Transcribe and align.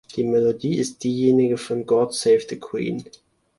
Die 0.15 0.23
Melodie 0.23 0.79
ist 0.79 1.03
diejenige 1.03 1.59
von 1.59 1.85
"God 1.85 2.15
Save 2.15 2.41
the 2.49 2.57
Queen". 2.59 3.03